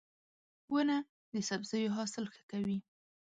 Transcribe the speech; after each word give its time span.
•ونه 0.73 0.97
د 1.33 1.35
سبزیو 1.49 1.93
حاصل 1.97 2.25
ښه 2.33 2.43
کوي. 2.51 2.77